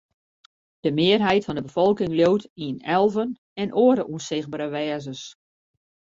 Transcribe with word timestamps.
De 0.85 0.91
mearheid 0.97 1.43
fan 1.45 1.55
de 1.57 1.61
befolking 1.67 2.09
leaut 2.19 2.43
yn 2.67 2.77
elven 2.97 3.29
en 3.61 3.75
oare 3.83 4.03
ûnsichtbere 4.13 4.67
wêzens. 4.75 5.21